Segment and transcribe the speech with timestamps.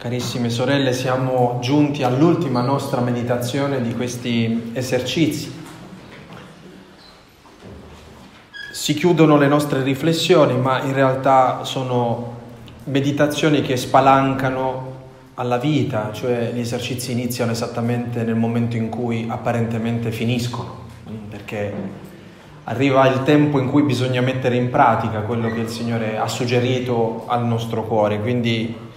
[0.00, 5.52] Carissime sorelle, siamo giunti all'ultima nostra meditazione di questi esercizi.
[8.72, 12.34] Si chiudono le nostre riflessioni, ma in realtà sono
[12.84, 14.92] meditazioni che spalancano
[15.34, 20.76] alla vita, cioè gli esercizi iniziano esattamente nel momento in cui apparentemente finiscono,
[21.28, 21.74] perché
[22.64, 27.24] arriva il tempo in cui bisogna mettere in pratica quello che il Signore ha suggerito
[27.26, 28.88] al nostro cuore, quindi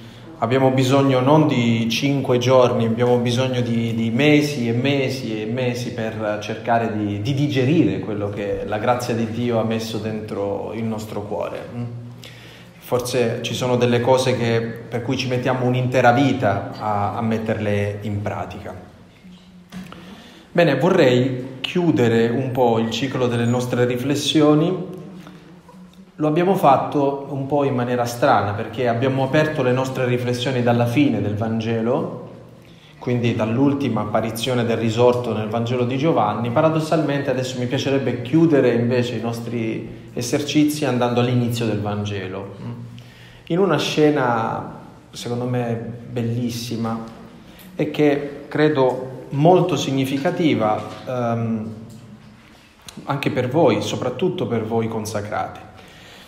[0.43, 5.93] abbiamo bisogno non di cinque giorni, abbiamo bisogno di, di mesi e mesi e mesi
[5.93, 10.84] per cercare di, di, digerire quello che la grazia di Dio ha messo dentro il
[10.84, 11.65] nostro cuore.
[12.77, 17.99] Forse ci sono delle cose che, per cui ci mettiamo un'intera vita a, a metterle
[18.01, 18.75] in pratica.
[20.51, 24.92] Bene, vorrei chiudere un po' il ciclo delle nostre riflessioni
[26.17, 30.85] lo abbiamo fatto un po' in maniera strana perché abbiamo aperto le nostre riflessioni dalla
[30.85, 32.30] fine del Vangelo,
[32.99, 36.52] quindi dall'ultima apparizione del risorto nel Vangelo di Giovanni.
[36.52, 42.55] Paradossalmente adesso mi piacerebbe chiudere invece i nostri esercizi andando all'inizio del Vangelo,
[43.48, 45.74] in una scena secondo me
[46.09, 47.04] bellissima
[47.76, 51.74] e che credo molto significativa ehm,
[53.05, 55.71] anche per voi, soprattutto per voi consacrati.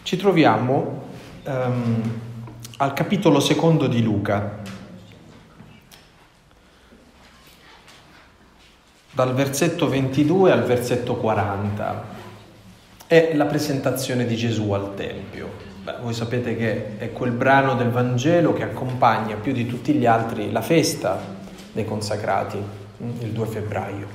[0.06, 1.02] Ci troviamo
[1.48, 2.20] um,
[2.78, 4.60] al capitolo secondo di Luca,
[9.10, 12.04] dal versetto 22 al versetto 40.
[13.08, 15.50] È la presentazione di Gesù al Tempio.
[15.82, 20.06] Beh, voi sapete che è quel brano del Vangelo che accompagna più di tutti gli
[20.06, 21.20] altri la festa
[21.72, 22.62] dei consacrati,
[23.22, 24.08] il 2 febbraio.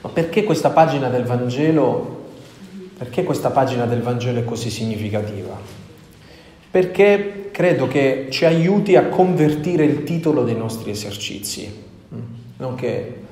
[0.00, 2.21] Ma perché questa pagina del Vangelo
[3.02, 5.58] perché questa pagina del Vangelo è così significativa?
[6.70, 11.82] Perché credo che ci aiuti a convertire il titolo dei nostri esercizi.
[12.58, 13.22] Non che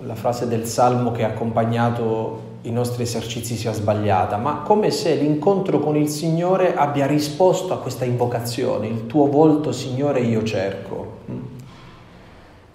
[0.00, 5.14] la frase del Salmo che ha accompagnato i nostri esercizi sia sbagliata, ma come se
[5.14, 11.18] l'incontro con il Signore abbia risposto a questa invocazione, il tuo volto Signore io cerco.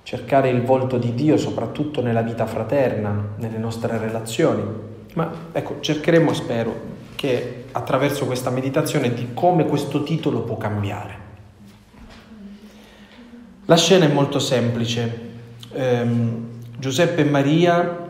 [0.04, 4.90] Cercare il volto di Dio soprattutto nella vita fraterna, nelle nostre relazioni.
[5.14, 11.20] Ma ecco, cercheremo, spero, che attraverso questa meditazione di come questo titolo può cambiare.
[13.66, 15.30] La scena è molto semplice.
[15.74, 18.10] Ehm, Giuseppe e Maria,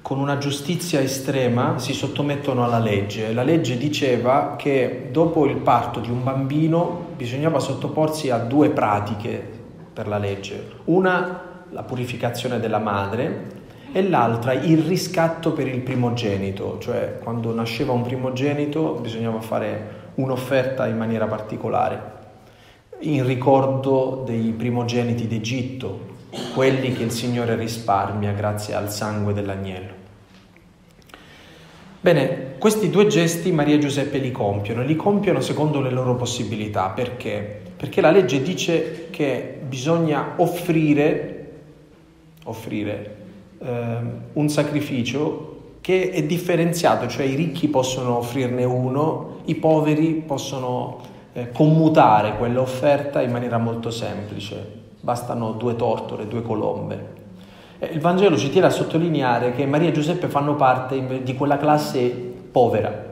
[0.00, 3.32] con una giustizia estrema, si sottomettono alla legge.
[3.32, 9.54] La legge diceva che dopo il parto di un bambino bisognava sottoporsi a due pratiche
[9.92, 10.70] per la legge.
[10.84, 13.55] Una, la purificazione della madre,
[13.92, 20.86] e l'altra il riscatto per il primogenito, cioè quando nasceva un primogenito bisognava fare un'offerta
[20.86, 22.14] in maniera particolare,
[23.00, 26.14] in ricordo dei primogeniti d'Egitto,
[26.54, 29.94] quelli che il Signore risparmia grazie al sangue dell'agnello.
[32.00, 36.90] Bene, questi due gesti Maria e Giuseppe li compiono, li compiono secondo le loro possibilità,
[36.90, 37.62] perché?
[37.76, 41.50] Perché la legge dice che bisogna offrire,
[42.44, 43.15] offrire
[43.58, 43.96] eh,
[44.32, 50.98] un sacrificio che è differenziato, cioè i ricchi possono offrirne uno, i poveri possono
[51.32, 57.14] eh, commutare quell'offerta in maniera molto semplice, bastano due tortore, due colombe.
[57.78, 61.56] Eh, il Vangelo ci tiene a sottolineare che Maria e Giuseppe fanno parte di quella
[61.56, 62.08] classe
[62.50, 63.04] povera,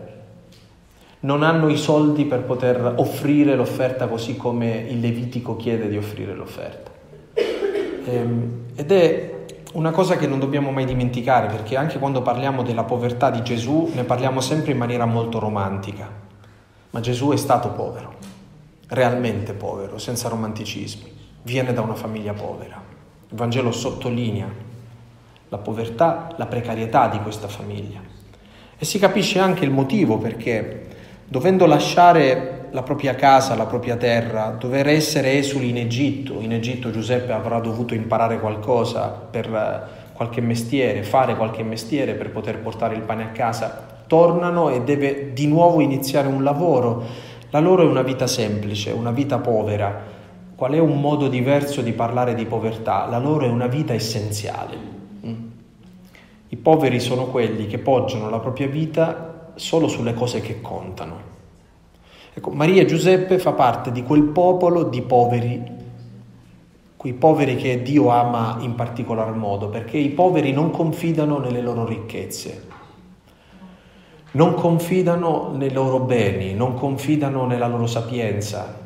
[1.20, 6.34] non hanno i soldi per poter offrire l'offerta così come il Levitico chiede di offrire
[6.34, 6.90] l'offerta.
[8.06, 9.33] Ehm, ed è
[9.74, 13.90] una cosa che non dobbiamo mai dimenticare, perché anche quando parliamo della povertà di Gesù
[13.94, 16.08] ne parliamo sempre in maniera molto romantica,
[16.90, 18.14] ma Gesù è stato povero,
[18.88, 22.80] realmente povero, senza romanticismi, viene da una famiglia povera.
[23.28, 24.48] Il Vangelo sottolinea
[25.48, 28.00] la povertà, la precarietà di questa famiglia.
[28.76, 30.88] E si capisce anche il motivo perché
[31.26, 36.40] dovendo lasciare la propria casa, la propria terra, dover essere esuli in Egitto.
[36.40, 42.30] In Egitto Giuseppe avrà dovuto imparare qualcosa per eh, qualche mestiere, fare qualche mestiere per
[42.30, 44.02] poter portare il pane a casa.
[44.08, 47.04] Tornano e deve di nuovo iniziare un lavoro.
[47.50, 50.12] La loro è una vita semplice, una vita povera.
[50.56, 53.06] Qual è un modo diverso di parlare di povertà?
[53.06, 54.76] La loro è una vita essenziale.
[55.24, 55.34] Mm.
[56.48, 61.33] I poveri sono quelli che poggiano la propria vita solo sulle cose che contano.
[62.36, 65.62] Ecco, Maria Giuseppe fa parte di quel popolo di poveri,
[66.96, 71.86] quei poveri che Dio ama in particolar modo, perché i poveri non confidano nelle loro
[71.86, 72.66] ricchezze,
[74.32, 78.82] non confidano nei loro beni, non confidano nella loro sapienza,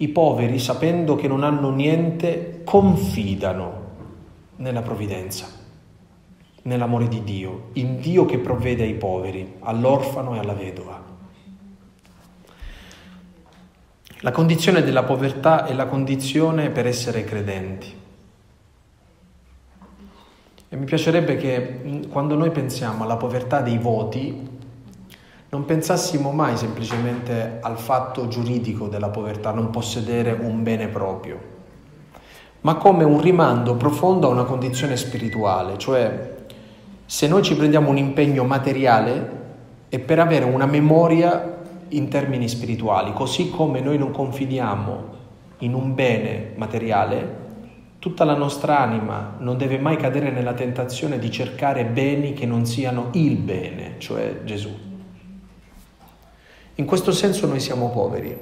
[0.00, 3.86] I poveri, sapendo che non hanno niente, confidano
[4.56, 5.46] nella provvidenza,
[6.62, 11.16] nell'amore di Dio, in Dio che provvede ai poveri, all'orfano e alla vedova.
[14.22, 17.96] La condizione della povertà è la condizione per essere credenti.
[20.70, 24.56] E mi piacerebbe che quando noi pensiamo alla povertà dei voti,
[25.50, 31.38] non pensassimo mai semplicemente al fatto giuridico della povertà, non possedere un bene proprio,
[32.62, 36.36] ma come un rimando profondo a una condizione spirituale, cioè
[37.06, 39.36] se noi ci prendiamo un impegno materiale
[39.88, 41.57] è per avere una memoria
[41.90, 45.16] in termini spirituali, così come noi non confidiamo
[45.58, 47.46] in un bene materiale,
[47.98, 52.64] tutta la nostra anima non deve mai cadere nella tentazione di cercare beni che non
[52.66, 54.86] siano il bene, cioè Gesù.
[56.76, 58.36] In questo senso noi siamo poveri,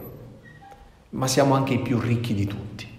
[1.10, 2.94] ma siamo anche i più ricchi di tutti.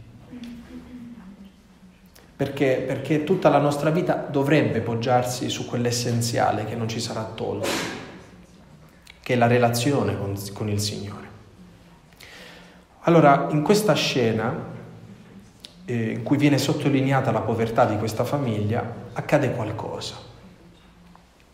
[2.36, 7.97] Perché, perché tutta la nostra vita dovrebbe poggiarsi su quell'essenziale che non ci sarà tolto
[9.28, 11.28] che è la relazione con, con il Signore.
[13.02, 14.56] Allora, in questa scena,
[15.84, 20.16] eh, in cui viene sottolineata la povertà di questa famiglia, accade qualcosa.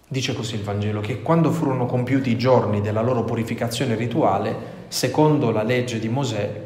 [0.08, 4.56] Dice così il Vangelo, che quando furono compiuti i giorni della loro purificazione rituale,
[4.90, 6.62] secondo la legge di Mosè,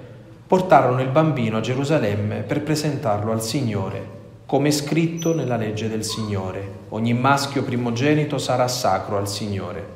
[0.45, 4.05] portarono il bambino a Gerusalemme per presentarlo al Signore,
[4.45, 6.69] come scritto nella legge del Signore.
[6.89, 9.95] Ogni maschio primogenito sarà sacro al Signore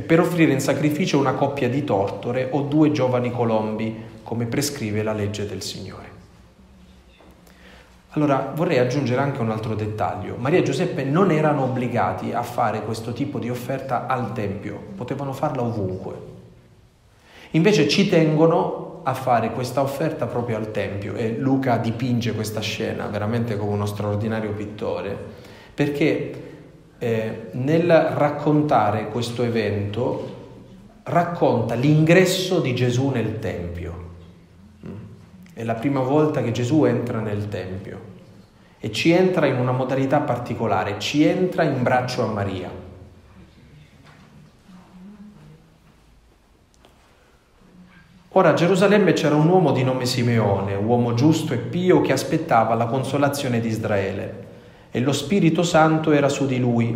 [0.00, 5.02] e per offrire in sacrificio una coppia di tortore o due giovani colombi, come prescrive
[5.02, 6.08] la legge del Signore.
[8.12, 10.36] Allora vorrei aggiungere anche un altro dettaglio.
[10.38, 15.34] Maria e Giuseppe non erano obbligati a fare questo tipo di offerta al Tempio, potevano
[15.34, 16.14] farla ovunque.
[17.50, 23.04] Invece ci tengono a fare questa offerta proprio al Tempio e Luca dipinge questa scena
[23.06, 25.14] veramente come uno straordinario pittore,
[25.74, 26.48] perché
[27.02, 30.36] eh, nel raccontare questo evento
[31.04, 34.08] racconta l'ingresso di Gesù nel Tempio.
[35.54, 38.08] È la prima volta che Gesù entra nel Tempio
[38.78, 42.70] e ci entra in una modalità particolare, ci entra in braccio a Maria.
[48.32, 52.74] Ora a Gerusalemme c'era un uomo di nome Simeone, uomo giusto e pio che aspettava
[52.74, 54.48] la consolazione di Israele
[54.90, 56.90] e lo Spirito Santo era su di lui.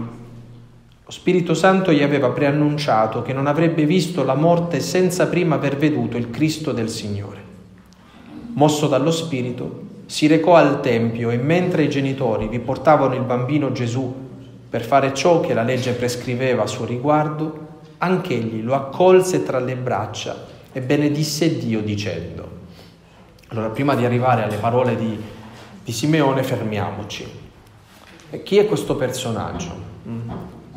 [1.07, 5.77] Lo Spirito Santo gli aveva preannunciato che non avrebbe visto la morte senza prima aver
[5.77, 7.43] veduto il Cristo del Signore.
[8.55, 13.73] Mosso dallo Spirito, si recò al Tempio e mentre i genitori vi portavano il bambino
[13.73, 14.23] Gesù
[14.69, 17.67] per fare ciò che la legge prescriveva a suo riguardo,
[17.99, 22.49] anch'egli lo accolse tra le braccia e benedisse Dio dicendo.
[23.49, 25.17] Allora, prima di arrivare alle parole di,
[25.85, 27.43] di Simeone, fermiamoci.
[28.43, 29.93] Chi è questo personaggio?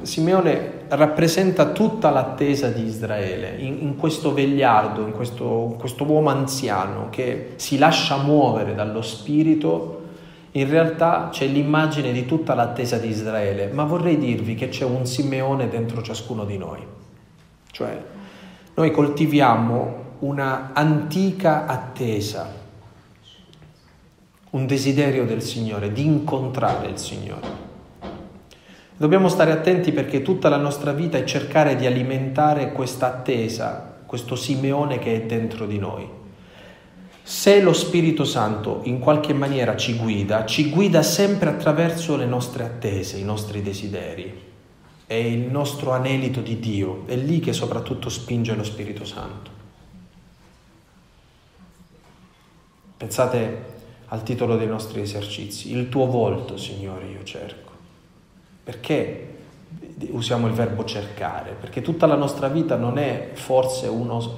[0.02, 7.08] Simeone rappresenta tutta l'attesa di Israele in, in questo vegliardo, in questo, questo, uomo anziano
[7.10, 10.04] che si lascia muovere dallo spirito.
[10.52, 15.06] In realtà c'è l'immagine di tutta l'attesa di Israele, ma vorrei dirvi che c'è un
[15.06, 16.80] Simeone dentro ciascuno di noi.
[17.72, 18.02] Cioè,
[18.76, 22.57] noi coltiviamo una antica attesa
[24.58, 27.66] un desiderio del Signore, di incontrare il Signore.
[28.98, 34.36] Dobbiamo stare attenti perché tutta la nostra vita è cercare di alimentare questa attesa, questo
[34.36, 36.10] Simeone che è dentro di noi.
[37.22, 42.64] Se lo Spirito Santo in qualche maniera ci guida, ci guida sempre attraverso le nostre
[42.64, 44.46] attese, i nostri desideri.
[45.06, 49.52] È il nostro anelito di Dio, è lì che soprattutto spinge lo Spirito Santo.
[52.98, 53.77] Pensate
[54.10, 55.72] al titolo dei nostri esercizi.
[55.76, 57.72] Il tuo volto, Signore, io cerco.
[58.64, 59.36] Perché
[60.12, 61.56] usiamo il verbo cercare?
[61.60, 64.36] Perché tutta la nostra vita non è forse uno,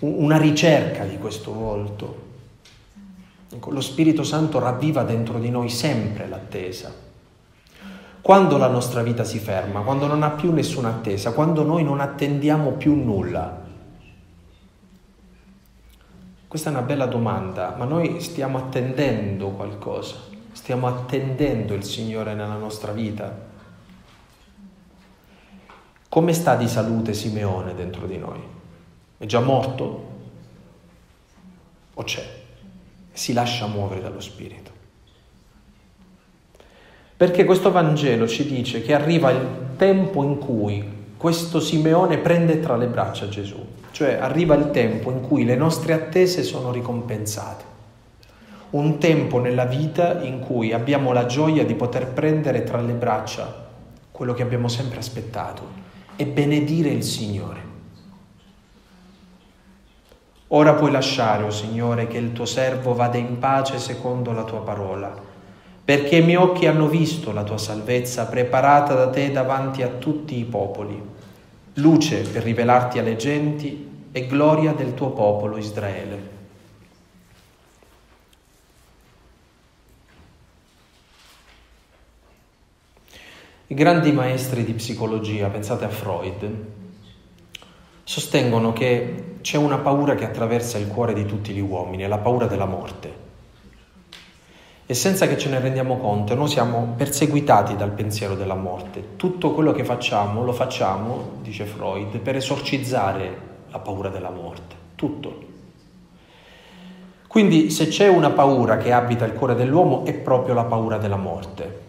[0.00, 2.22] una ricerca di questo volto.
[3.52, 6.92] Ecco, lo Spirito Santo ravviva dentro di noi sempre l'attesa.
[8.20, 12.00] Quando la nostra vita si ferma, quando non ha più nessuna attesa, quando noi non
[12.00, 13.63] attendiamo più nulla,
[16.54, 20.14] questa è una bella domanda, ma noi stiamo attendendo qualcosa,
[20.52, 23.36] stiamo attendendo il Signore nella nostra vita.
[26.08, 28.38] Come sta di salute Simeone dentro di noi?
[29.18, 30.10] È già morto?
[31.94, 32.24] O c'è?
[33.10, 34.70] Si lascia muovere dallo Spirito.
[37.16, 40.93] Perché questo Vangelo ci dice che arriva il tempo in cui
[41.24, 43.56] questo Simeone prende tra le braccia Gesù,
[43.92, 47.64] cioè arriva il tempo in cui le nostre attese sono ricompensate,
[48.72, 53.68] un tempo nella vita in cui abbiamo la gioia di poter prendere tra le braccia
[54.12, 55.66] quello che abbiamo sempre aspettato
[56.14, 57.60] e benedire il Signore.
[60.48, 64.44] Ora puoi lasciare, o oh Signore, che il tuo servo vada in pace secondo la
[64.44, 65.14] tua parola,
[65.82, 70.38] perché i miei occhi hanno visto la tua salvezza preparata da te davanti a tutti
[70.38, 71.12] i popoli,
[71.74, 76.32] luce per rivelarti alle genti e gloria del tuo popolo Israele.
[83.66, 86.48] I grandi maestri di psicologia, pensate a Freud,
[88.04, 92.46] sostengono che c'è una paura che attraversa il cuore di tutti gli uomini, la paura
[92.46, 93.23] della morte.
[94.86, 99.16] E senza che ce ne rendiamo conto, noi siamo perseguitati dal pensiero della morte.
[99.16, 103.38] Tutto quello che facciamo lo facciamo, dice Freud, per esorcizzare
[103.70, 104.74] la paura della morte.
[104.94, 105.52] Tutto.
[107.26, 111.16] Quindi se c'è una paura che abita il cuore dell'uomo è proprio la paura della
[111.16, 111.80] morte.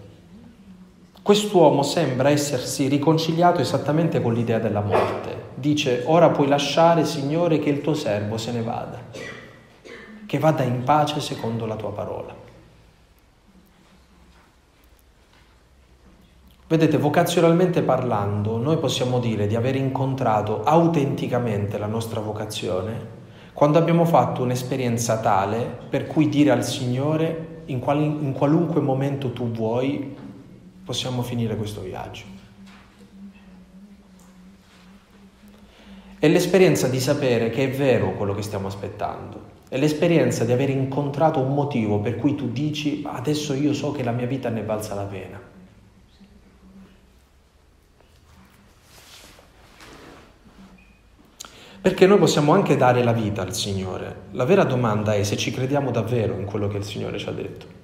[1.22, 5.44] Quest'uomo sembra essersi riconciliato esattamente con l'idea della morte.
[5.56, 9.00] Dice, ora puoi lasciare, Signore, che il tuo servo se ne vada,
[10.26, 12.45] che vada in pace secondo la tua parola.
[16.68, 23.14] Vedete, vocazionalmente parlando, noi possiamo dire di aver incontrato autenticamente la nostra vocazione
[23.54, 29.32] quando abbiamo fatto un'esperienza tale per cui dire al Signore in, quali, in qualunque momento
[29.32, 30.16] tu vuoi
[30.84, 32.24] possiamo finire questo viaggio.
[36.18, 40.72] È l'esperienza di sapere che è vero quello che stiamo aspettando, è l'esperienza di aver
[40.72, 44.64] incontrato un motivo per cui tu dici adesso io so che la mia vita ne
[44.64, 45.45] valsa la pena.
[51.86, 54.22] Perché noi possiamo anche dare la vita al Signore.
[54.32, 57.32] La vera domanda è se ci crediamo davvero in quello che il Signore ci ha
[57.32, 57.84] detto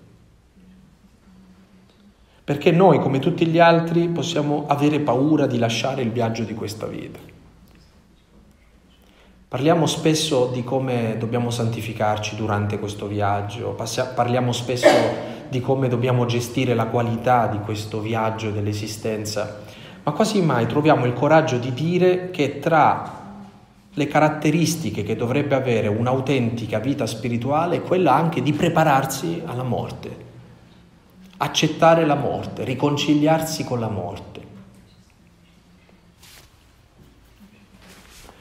[2.43, 6.85] perché noi, come tutti gli altri, possiamo avere paura di lasciare il viaggio di questa
[6.85, 7.19] vita.
[9.47, 13.77] Parliamo spesso di come dobbiamo santificarci durante questo viaggio,
[14.15, 14.89] parliamo spesso
[15.47, 19.59] di come dobbiamo gestire la qualità di questo viaggio dell'esistenza,
[20.03, 23.20] ma quasi mai troviamo il coraggio di dire che tra
[23.93, 30.29] le caratteristiche che dovrebbe avere un'autentica vita spirituale è quella anche di prepararsi alla morte
[31.41, 34.49] accettare la morte, riconciliarsi con la morte.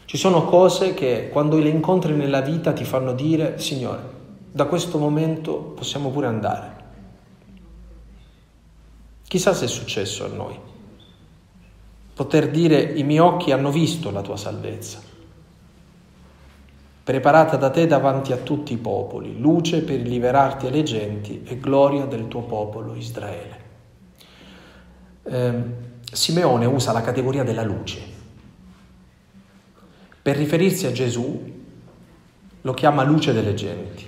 [0.05, 4.19] Ci sono cose che quando le incontri nella vita ti fanno dire, Signore,
[4.51, 6.79] da questo momento possiamo pure andare.
[9.27, 10.59] Chissà se è successo a noi.
[12.13, 15.10] Poter dire, i miei occhi hanno visto la tua salvezza
[17.11, 22.05] preparata da te davanti a tutti i popoli, luce per liberarti alle genti e gloria
[22.05, 23.59] del tuo popolo Israele.
[25.25, 25.63] Eh,
[26.13, 28.01] Simeone usa la categoria della luce.
[30.23, 31.53] Per riferirsi a Gesù
[32.61, 34.07] lo chiama luce delle genti.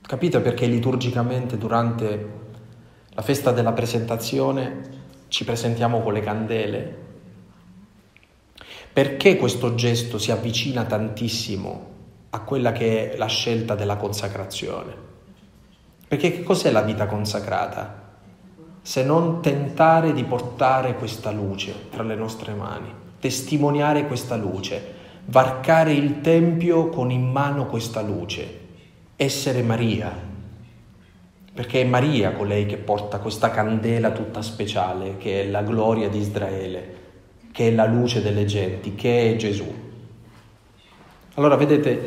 [0.00, 2.28] Capite perché liturgicamente durante
[3.10, 4.80] la festa della presentazione
[5.28, 6.98] ci presentiamo con le candele
[8.94, 11.86] perché questo gesto si avvicina tantissimo
[12.30, 14.94] a quella che è la scelta della consacrazione?
[16.06, 18.02] Perché che cos'è la vita consacrata?
[18.82, 22.86] Se non tentare di portare questa luce tra le nostre mani,
[23.18, 28.60] testimoniare questa luce, varcare il Tempio con in mano questa luce,
[29.16, 30.12] essere Maria,
[31.52, 36.18] perché è Maria colei che porta questa candela tutta speciale, che è la gloria di
[36.18, 37.02] Israele
[37.54, 39.72] che è la luce delle genti, che è Gesù.
[41.34, 42.00] Allora vedete,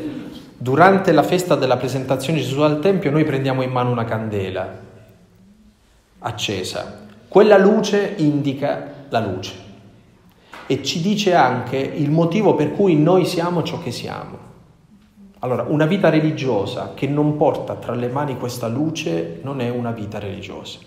[0.58, 4.78] durante la festa della presentazione di Gesù al Tempio noi prendiamo in mano una candela
[6.18, 7.06] accesa.
[7.26, 9.54] Quella luce indica la luce
[10.66, 14.36] e ci dice anche il motivo per cui noi siamo ciò che siamo.
[15.38, 19.92] Allora, una vita religiosa che non porta tra le mani questa luce non è una
[19.92, 20.78] vita religiosa.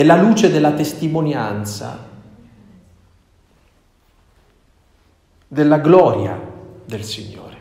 [0.00, 2.08] È la luce della testimonianza,
[5.46, 6.40] della gloria
[6.86, 7.56] del Signore.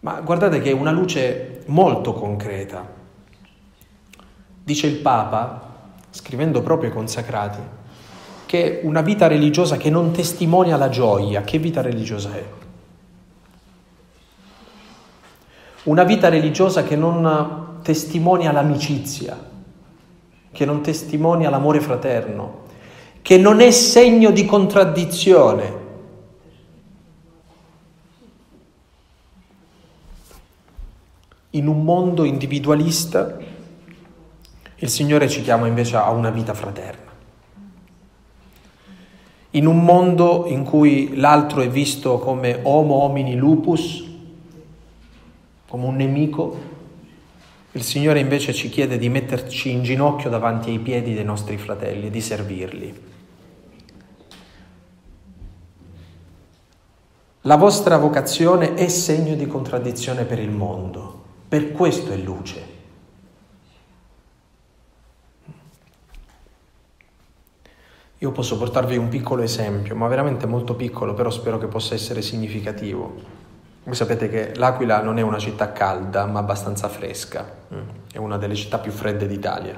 [0.00, 2.84] Ma guardate che è una luce molto concreta.
[4.64, 7.60] Dice il Papa, scrivendo proprio ai consacrati,
[8.44, 12.44] che una vita religiosa che non testimonia la gioia, che vita religiosa è?
[15.84, 19.50] Una vita religiosa che non testimonia l'amicizia,
[20.52, 22.60] che non testimonia l'amore fraterno,
[23.22, 25.80] che non è segno di contraddizione.
[31.50, 33.38] In un mondo individualista,
[34.76, 37.10] il Signore ci chiama invece a una vita fraterna.
[39.50, 44.02] In un mondo in cui l'altro è visto come homo homini lupus,
[45.68, 46.56] come un nemico,
[47.74, 52.10] il Signore invece ci chiede di metterci in ginocchio davanti ai piedi dei nostri fratelli
[52.10, 53.10] di servirli.
[57.42, 62.70] La vostra vocazione è segno di contraddizione per il mondo, per questo è luce.
[68.18, 72.22] Io posso portarvi un piccolo esempio, ma veramente molto piccolo, però spero che possa essere
[72.22, 73.31] significativo.
[73.84, 77.88] Voi sapete che l'Aquila non è una città calda, ma abbastanza fresca, mm.
[78.12, 79.76] è una delle città più fredde d'Italia.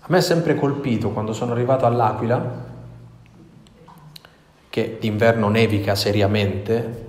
[0.00, 2.70] A me è sempre colpito quando sono arrivato all'Aquila,
[4.68, 7.06] che d'inverno nevica seriamente,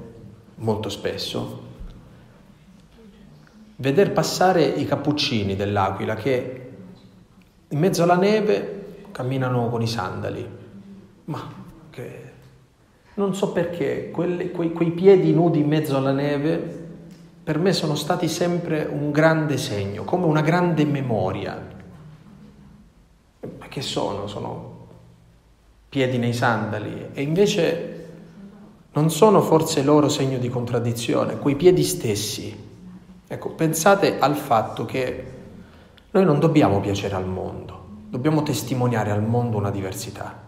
[0.55, 1.61] molto spesso,
[3.77, 6.71] veder passare i cappuccini dell'Aquila che
[7.67, 10.47] in mezzo alla neve camminano con i sandali.
[11.25, 11.41] Ma
[11.89, 12.22] che
[13.15, 16.81] non so perché quelle, quei, quei piedi nudi in mezzo alla neve
[17.43, 21.71] per me sono stati sempre un grande segno, come una grande memoria.
[23.59, 24.27] Ma che sono?
[24.27, 24.71] Sono
[25.89, 28.05] piedi nei sandali e invece
[28.93, 32.71] non sono forse loro segno di contraddizione, quei piedi stessi.
[33.27, 35.25] Ecco, pensate al fatto che
[36.11, 40.42] noi non dobbiamo piacere al mondo, dobbiamo testimoniare al mondo una diversità.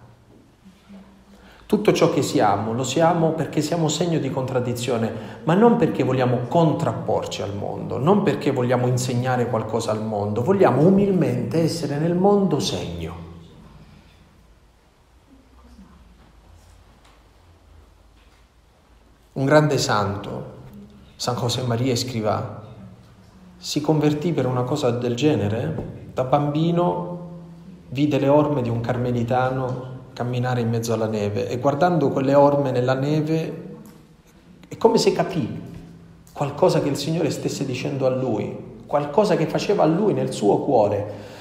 [1.67, 5.11] Tutto ciò che siamo lo siamo perché siamo segno di contraddizione,
[5.45, 10.81] ma non perché vogliamo contrapporci al mondo, non perché vogliamo insegnare qualcosa al mondo, vogliamo
[10.85, 13.23] umilmente essere nel mondo segno.
[19.33, 20.53] Un grande santo,
[21.15, 22.61] San José Maria Escrivà,
[23.57, 25.93] si convertì per una cosa del genere.
[26.13, 27.29] Da bambino
[27.89, 32.71] vide le orme di un carmelitano camminare in mezzo alla neve e guardando quelle orme
[32.71, 33.63] nella neve
[34.69, 35.61] è come se capì
[36.31, 40.59] qualcosa che il Signore stesse dicendo a lui, qualcosa che faceva a lui nel suo
[40.59, 41.33] cuore.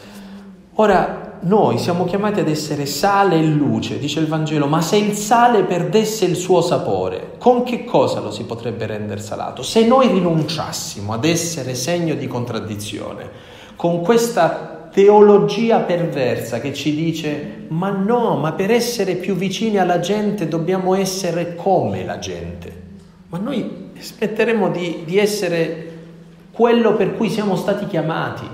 [0.74, 5.14] Ora noi siamo chiamati ad essere sale e luce, dice il Vangelo, ma se il
[5.14, 9.62] sale perdesse il suo sapore, con che cosa lo si potrebbe rendere salato?
[9.62, 13.30] Se noi rinunciassimo ad essere segno di contraddizione,
[13.76, 19.98] con questa teologia perversa che ci dice ma no, ma per essere più vicini alla
[19.98, 22.82] gente dobbiamo essere come la gente.
[23.30, 25.92] Ma noi smetteremo di, di essere
[26.52, 28.46] quello per cui siamo stati chiamati.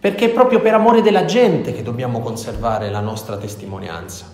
[0.00, 4.24] Perché è proprio per amore della gente che dobbiamo conservare la nostra testimonianza.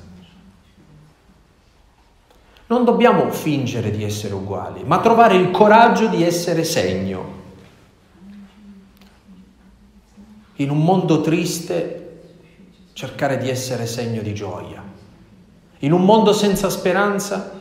[2.66, 7.40] Non dobbiamo fingere di essere uguali, ma trovare il coraggio di essere segno
[10.56, 12.20] in un mondo triste
[12.92, 14.82] cercare di essere segno di gioia.
[15.78, 17.60] In un mondo senza speranza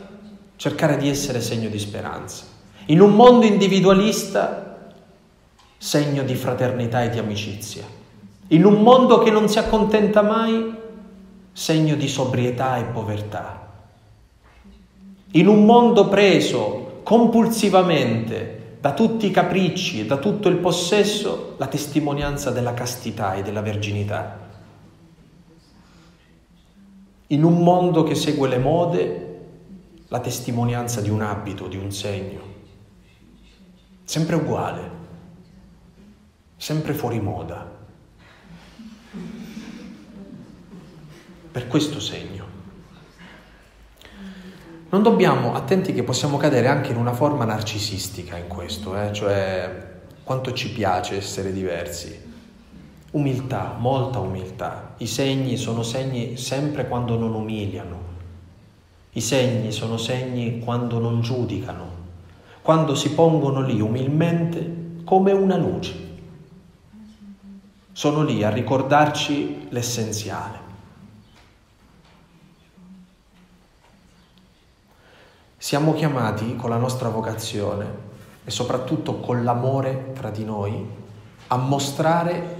[0.56, 2.44] cercare di essere segno di speranza.
[2.86, 4.90] In un mondo individualista
[5.76, 7.84] segno di fraternità e di amicizia.
[8.48, 10.72] In un mondo che non si accontenta mai
[11.52, 13.70] segno di sobrietà e povertà.
[15.32, 21.68] In un mondo preso compulsivamente da tutti i capricci e da tutto il possesso la
[21.68, 24.40] testimonianza della castità e della verginità.
[27.28, 29.40] In un mondo che segue le mode,
[30.08, 32.40] la testimonianza di un abito, di un segno.
[34.02, 34.90] Sempre uguale,
[36.56, 37.64] sempre fuori moda.
[41.52, 42.51] Per questo segno.
[44.92, 49.10] Non dobbiamo, attenti che possiamo cadere anche in una forma narcisistica in questo, eh?
[49.14, 49.90] cioè
[50.22, 52.20] quanto ci piace essere diversi.
[53.12, 54.92] Umiltà, molta umiltà.
[54.98, 58.00] I segni sono segni sempre quando non umiliano.
[59.12, 61.88] I segni sono segni quando non giudicano,
[62.60, 65.94] quando si pongono lì umilmente come una luce.
[67.92, 70.61] Sono lì a ricordarci l'essenziale.
[75.62, 77.86] Siamo chiamati con la nostra vocazione
[78.44, 80.84] e soprattutto con l'amore fra di noi
[81.46, 82.56] a mostrare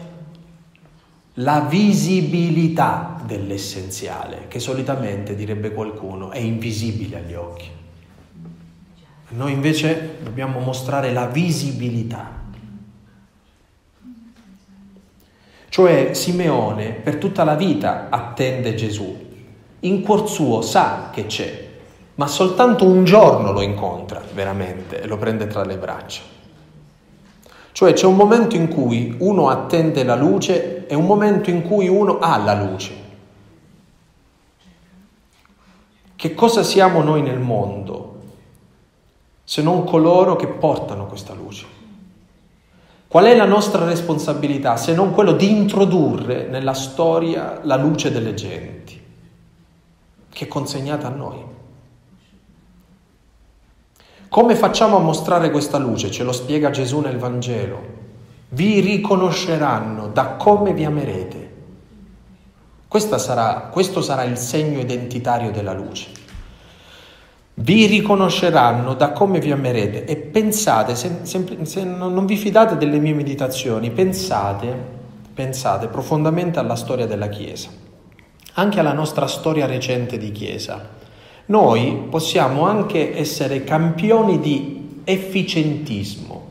[1.34, 7.68] la visibilità dell'essenziale, che solitamente, direbbe qualcuno, è invisibile agli occhi.
[9.30, 12.30] Noi invece dobbiamo mostrare la visibilità.
[15.68, 19.30] Cioè Simeone per tutta la vita attende Gesù,
[19.80, 21.62] in cuor suo sa che c'è,
[22.14, 26.20] ma soltanto un giorno lo incontra veramente e lo prende tra le braccia.
[27.72, 31.88] Cioè c'è un momento in cui uno attende la luce e un momento in cui
[31.88, 33.01] uno ha la luce.
[36.14, 38.11] Che cosa siamo noi nel mondo
[39.42, 41.81] se non coloro che portano questa luce?
[43.09, 48.35] Qual è la nostra responsabilità se non quello di introdurre nella storia la luce delle
[48.35, 48.98] genti,
[50.31, 51.51] che è consegnata a noi?
[54.33, 56.11] Come facciamo a mostrare questa luce?
[56.11, 57.83] Ce lo spiega Gesù nel Vangelo.
[58.49, 61.51] Vi riconosceranno da come vi amerete.
[62.88, 66.07] Sarà, questo sarà il segno identitario della luce
[67.57, 72.99] vi riconosceranno da come vi amerete e pensate, se, se, se non vi fidate delle
[72.99, 74.75] mie meditazioni, pensate,
[75.35, 77.68] pensate profondamente alla storia della Chiesa,
[78.55, 81.01] anche alla nostra storia recente di Chiesa.
[81.46, 86.50] Noi possiamo anche essere campioni di efficientismo,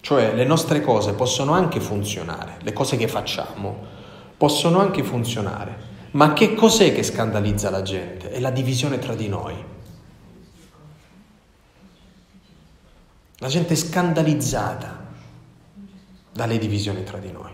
[0.00, 3.92] cioè le nostre cose possono anche funzionare, le cose che facciamo
[4.36, 8.30] possono anche funzionare ma che cos'è che scandalizza la gente?
[8.30, 9.54] È la divisione tra di noi.
[13.38, 15.06] La gente è scandalizzata
[16.32, 17.50] dalle divisioni tra di noi.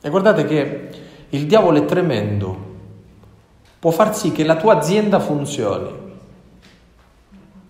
[0.00, 0.90] E guardate che
[1.28, 2.67] il diavolo è tremendo,
[3.78, 6.06] può far sì che la tua azienda funzioni,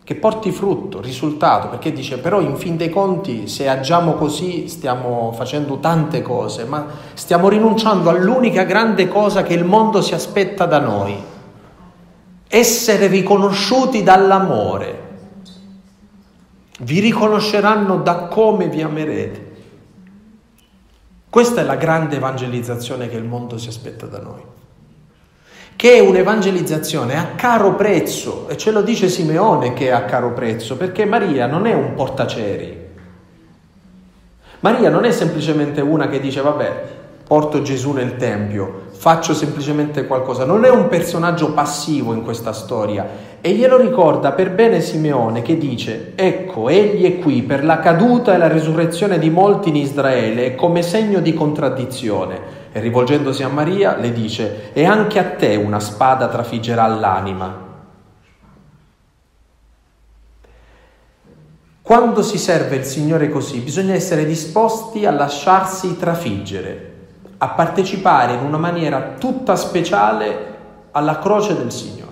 [0.02, 5.32] che porti frutto, risultato, perché dice però in fin dei conti se agiamo così stiamo
[5.32, 10.78] facendo tante cose, ma stiamo rinunciando all'unica grande cosa che il mondo si aspetta da
[10.78, 11.14] noi,
[12.48, 15.06] essere riconosciuti dall'amore.
[16.80, 19.46] Vi riconosceranno da come vi amerete.
[21.28, 24.56] Questa è la grande evangelizzazione che il mondo si aspetta da noi
[25.78, 30.32] che è un'evangelizzazione a caro prezzo, e ce lo dice Simeone che è a caro
[30.32, 32.76] prezzo, perché Maria non è un portaceri.
[34.58, 36.82] Maria non è semplicemente una che dice vabbè,
[37.24, 43.06] porto Gesù nel Tempio, faccio semplicemente qualcosa, non è un personaggio passivo in questa storia.
[43.40, 48.34] E glielo ricorda per bene Simeone che dice ecco, egli è qui per la caduta
[48.34, 53.96] e la risurrezione di molti in Israele come segno di contraddizione e rivolgendosi a Maria
[53.96, 57.66] le dice, e anche a te una spada trafiggerà l'anima.
[61.82, 66.96] Quando si serve il Signore così, bisogna essere disposti a lasciarsi trafiggere,
[67.38, 70.56] a partecipare in una maniera tutta speciale
[70.92, 72.06] alla croce del Signore.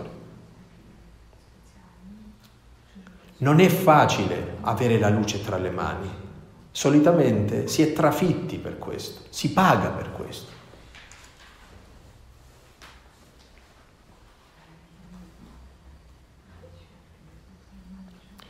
[3.38, 6.10] Non è facile avere la luce tra le mani,
[6.70, 10.55] solitamente si è trafitti per questo, si paga per questo.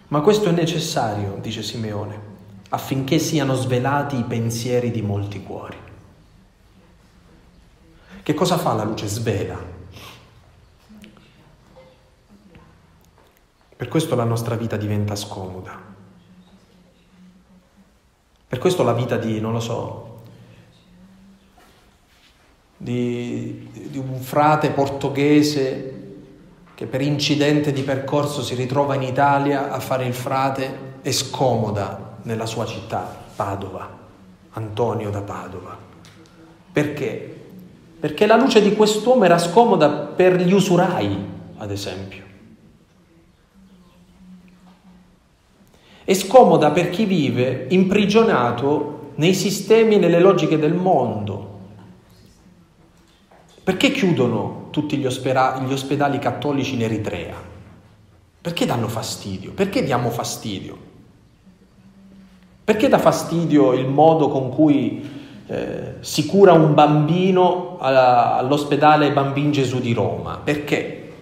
[0.09, 2.35] Ma questo è necessario, dice Simeone,
[2.69, 5.77] affinché siano svelati i pensieri di molti cuori.
[8.23, 9.07] Che cosa fa la luce?
[9.07, 9.75] Svela.
[13.77, 15.95] Per questo la nostra vita diventa scomoda.
[18.49, 20.23] Per questo la vita di, non lo so,
[22.77, 25.96] di, di un frate portoghese
[26.77, 32.19] che per incidente di percorso si ritrova in Italia a fare il frate è scomoda
[32.25, 33.89] nella sua città, Padova,
[34.51, 35.75] Antonio da Padova.
[36.71, 37.35] Perché?
[37.99, 41.17] Perché la luce di quest'uomo era scomoda per gli usurai,
[41.57, 42.25] ad esempio.
[46.05, 51.59] È scomoda per chi vive imprigionato nei sistemi e nelle logiche del mondo.
[53.65, 57.35] Perché chiudono tutti gli, ospera- gli ospedali cattolici in Eritrea?
[58.43, 59.53] Perché danno fastidio?
[59.53, 60.77] Perché diamo fastidio?
[62.63, 65.09] Perché dà fastidio il modo con cui
[65.47, 70.41] eh, si cura un bambino all'ospedale Bambin Gesù di Roma?
[70.45, 71.13] Perché?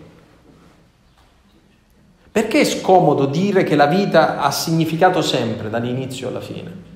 [2.33, 6.94] Perché è scomodo dire che la vita ha significato sempre dall'inizio alla fine?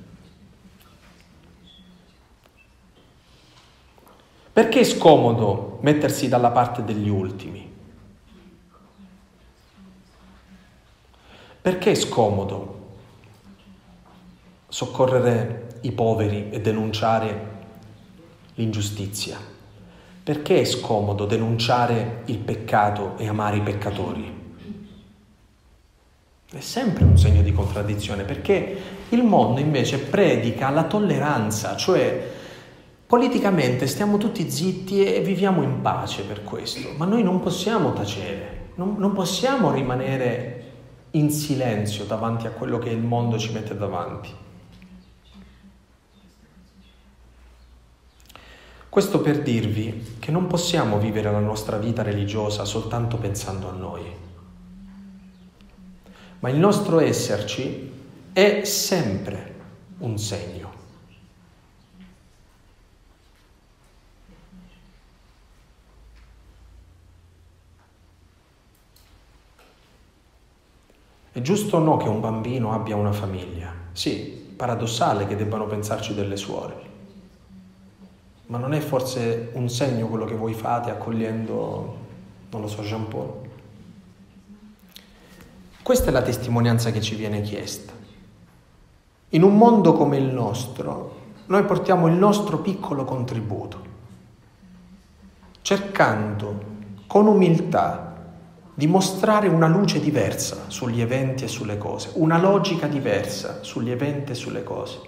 [4.59, 7.65] Perché è scomodo mettersi dalla parte degli ultimi?
[11.61, 12.87] Perché è scomodo
[14.67, 17.51] soccorrere i poveri e denunciare
[18.55, 19.37] l'ingiustizia?
[20.21, 24.57] Perché è scomodo denunciare il peccato e amare i peccatori?
[26.51, 32.38] È sempre un segno di contraddizione perché Il mondo invece predica la tolleranza, cioè
[33.09, 38.73] politicamente stiamo tutti zitti e viviamo in pace per questo, ma noi non possiamo tacere,
[38.75, 40.63] non, non possiamo rimanere
[41.11, 44.29] in silenzio davanti a quello che il mondo ci mette davanti.
[48.87, 54.03] Questo per dirvi che non possiamo vivere la nostra vita religiosa soltanto pensando a noi,
[56.41, 57.91] ma il nostro esserci
[58.33, 59.55] è sempre
[59.97, 60.68] un segno.
[71.31, 73.71] È giusto o no che un bambino abbia una famiglia?
[73.91, 76.87] Sì, paradossale che debbano pensarci delle suore.
[78.47, 81.97] Ma non è forse un segno quello che voi fate accogliendo,
[82.49, 83.31] non lo so, Jean Paul?
[85.83, 87.93] Questa è la testimonianza che ci viene chiesta.
[89.29, 93.81] In un mondo come il nostro, noi portiamo il nostro piccolo contributo,
[95.61, 98.08] cercando con umiltà
[98.79, 104.31] di mostrare una luce diversa sugli eventi e sulle cose, una logica diversa sugli eventi
[104.31, 104.99] e sulle cose.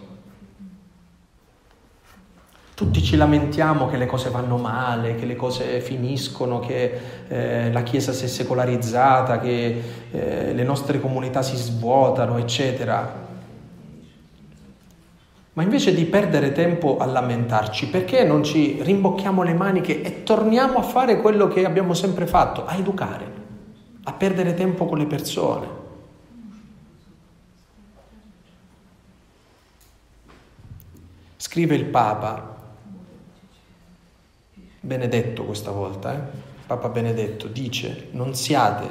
[2.74, 7.82] Tutti ci lamentiamo che le cose vanno male, che le cose finiscono, che eh, la
[7.84, 9.82] Chiesa si è secolarizzata, che
[10.12, 13.30] eh, le nostre comunità si svuotano, eccetera.
[15.54, 20.78] Ma invece di perdere tempo a lamentarci, perché non ci rimbocchiamo le maniche e torniamo
[20.78, 23.41] a fare quello che abbiamo sempre fatto, a educare,
[24.04, 25.80] a perdere tempo con le persone?
[31.38, 32.52] Scrive il Papa,
[34.80, 36.40] Benedetto questa volta, eh?
[36.66, 38.88] Papa Benedetto dice, non siate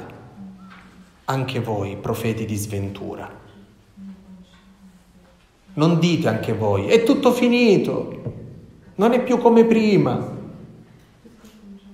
[1.25, 3.39] anche voi profeti di sventura.
[5.73, 8.21] Non dite anche voi, è tutto finito,
[8.95, 10.37] non è più come prima,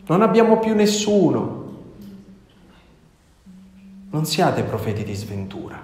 [0.08, 1.66] non abbiamo più nessuno.
[4.17, 5.80] Non siate profeti di sventura.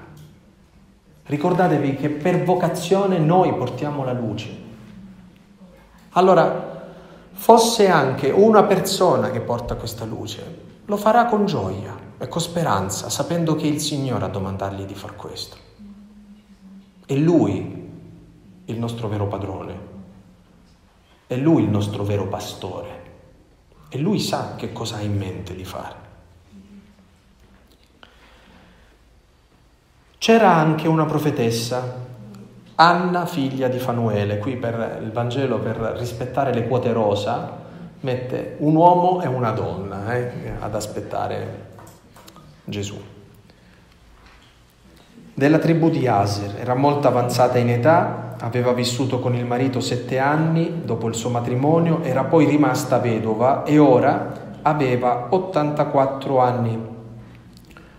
[1.26, 4.50] Ricordatevi che per vocazione noi portiamo la luce.
[6.14, 6.96] Allora,
[7.32, 13.12] fosse anche una persona che porta questa luce, lo farà con gioia e con speranza,
[13.12, 15.56] sapendo che il Signore a domandargli di far questo.
[17.06, 17.92] È Lui
[18.66, 19.78] il nostro vero padrone,
[21.28, 23.04] è Lui il nostro vero pastore
[23.90, 26.03] e Lui sa che cosa ha in mente di fare.
[30.24, 31.96] C'era anche una profetessa
[32.76, 37.52] Anna, figlia di Fanuele, qui per il Vangelo, per rispettare le quote rosa,
[38.00, 41.72] mette un uomo e una donna eh, ad aspettare
[42.64, 42.98] Gesù.
[45.34, 50.20] Della tribù di Aser, era molto avanzata in età, aveva vissuto con il marito sette
[50.20, 54.32] anni dopo il suo matrimonio, era poi rimasta vedova e ora
[54.62, 56.93] aveva 84 anni.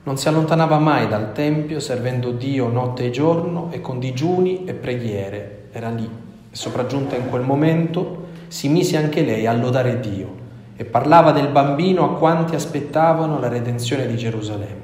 [0.05, 4.75] Non si allontanava mai dal Tempio, servendo Dio notte e giorno e con digiuni e
[4.75, 5.69] preghiere.
[5.73, 6.05] Era lì.
[6.51, 10.43] E sopraggiunta in quel momento, si mise anche lei a lodare Dio
[10.77, 14.83] e parlava del bambino a quanti aspettavano la redenzione di Gerusalemme.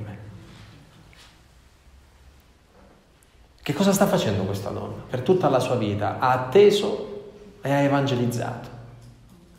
[3.63, 5.03] Che cosa sta facendo questa donna?
[5.09, 8.69] Per tutta la sua vita ha atteso e ha evangelizzato.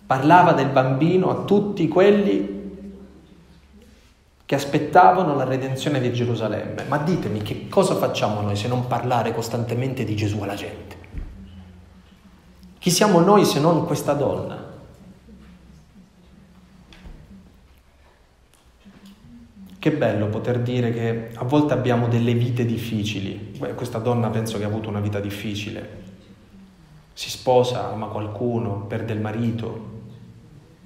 [0.08, 2.61] Parlava del bambino a tutti quelli
[4.52, 6.84] che aspettavano la redenzione di Gerusalemme.
[6.90, 10.98] Ma ditemi che cosa facciamo noi se non parlare costantemente di Gesù alla gente?
[12.78, 14.62] Chi siamo noi se non questa donna?
[19.80, 23.54] Che bello poter dire che a volte abbiamo delle vite difficili.
[23.58, 26.02] Beh, questa donna penso che ha avuto una vita difficile.
[27.14, 30.01] Si sposa, ama qualcuno, perde il marito,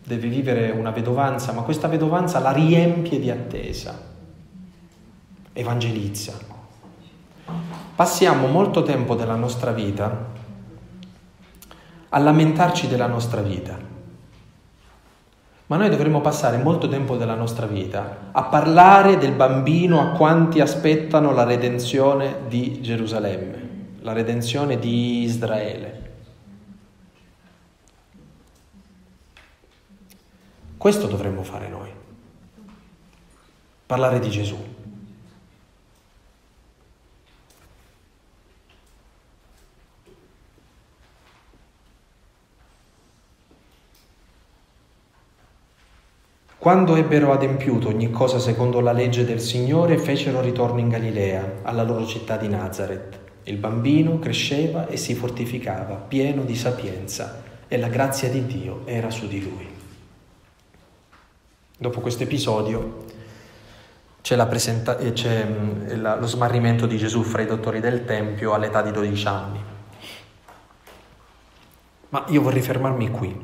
[0.05, 3.99] deve vivere una vedovanza, ma questa vedovanza la riempie di attesa,
[5.51, 6.33] evangelizza.
[7.95, 10.33] Passiamo molto tempo della nostra vita
[12.09, 13.77] a lamentarci della nostra vita,
[15.65, 20.59] ma noi dovremmo passare molto tempo della nostra vita a parlare del bambino a quanti
[20.59, 23.69] aspettano la redenzione di Gerusalemme,
[24.01, 26.04] la redenzione di Israele.
[30.85, 31.89] Questo dovremmo fare noi.
[33.87, 34.55] Parlare di Gesù.
[46.55, 51.81] Quando ebbero adempiuto ogni cosa secondo la legge del Signore, fecero ritorno in Galilea, alla
[51.81, 53.19] loro città di Nazareth.
[53.45, 59.09] Il bambino cresceva e si fortificava, pieno di sapienza, e la grazia di Dio era
[59.09, 59.74] su di lui.
[61.77, 63.03] Dopo questo episodio
[64.21, 68.81] c'è, presenta- eh, c'è mm, lo smarrimento di Gesù fra i dottori del Tempio all'età
[68.81, 69.59] di 12 anni.
[72.09, 73.35] Ma io vorrei fermarmi qui,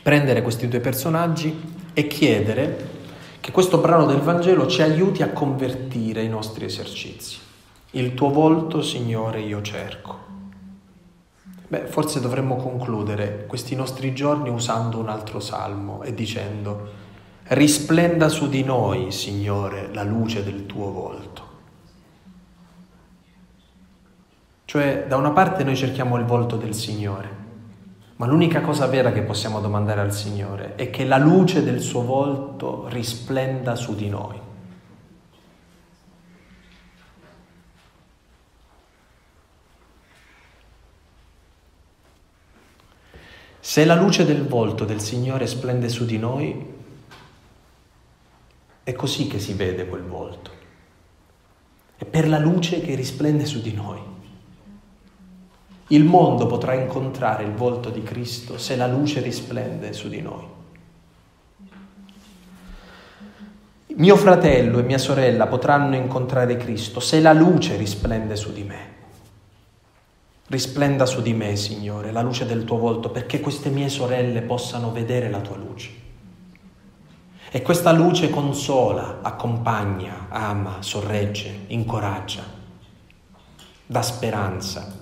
[0.00, 1.60] prendere questi due personaggi
[1.92, 2.92] e chiedere
[3.40, 7.38] che questo brano del Vangelo ci aiuti a convertire i nostri esercizi.
[7.90, 10.18] Il tuo volto, Signore, io cerco.
[11.66, 17.02] Beh, forse dovremmo concludere questi nostri giorni usando un altro salmo e dicendo,
[17.48, 21.42] risplenda su di noi, Signore, la luce del tuo volto.
[24.64, 27.42] Cioè, da una parte noi cerchiamo il volto del Signore,
[28.16, 32.02] ma l'unica cosa vera che possiamo domandare al Signore è che la luce del suo
[32.02, 34.40] volto risplenda su di noi.
[43.60, 46.73] Se la luce del volto del Signore splende su di noi,
[48.84, 50.50] è così che si vede quel volto.
[51.96, 53.98] È per la luce che risplende su di noi.
[55.88, 60.44] Il mondo potrà incontrare il volto di Cristo se la luce risplende su di noi.
[63.96, 68.92] Mio fratello e mia sorella potranno incontrare Cristo se la luce risplende su di me.
[70.48, 74.92] Risplenda su di me, Signore, la luce del tuo volto, perché queste mie sorelle possano
[74.92, 76.03] vedere la tua luce.
[77.54, 82.42] E questa luce consola, accompagna, ama, sorregge, incoraggia,
[83.86, 84.92] dà speranza.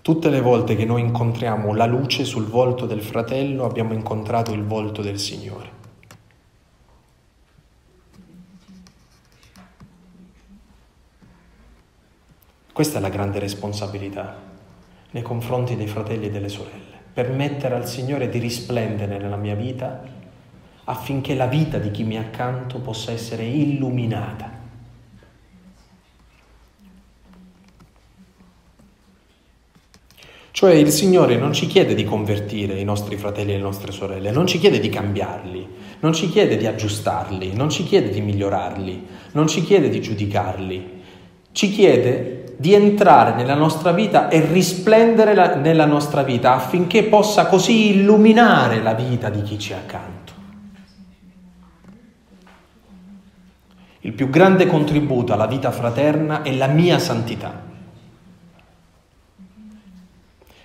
[0.00, 4.64] Tutte le volte che noi incontriamo la luce sul volto del fratello abbiamo incontrato il
[4.64, 5.70] volto del Signore.
[12.72, 14.40] Questa è la grande responsabilità
[15.10, 20.02] nei confronti dei fratelli e delle sorelle, permettere al Signore di risplendere nella mia vita
[20.84, 24.60] affinché la vita di chi mi è accanto possa essere illuminata.
[30.50, 34.30] Cioè il Signore non ci chiede di convertire i nostri fratelli e le nostre sorelle,
[34.30, 35.66] non ci chiede di cambiarli,
[36.00, 41.00] non ci chiede di aggiustarli, non ci chiede di migliorarli, non ci chiede di giudicarli,
[41.52, 47.46] ci chiede di entrare nella nostra vita e risplendere la, nella nostra vita affinché possa
[47.46, 50.32] così illuminare la vita di chi ci è accanto.
[54.02, 57.52] Il più grande contributo alla vita fraterna è la mia santità.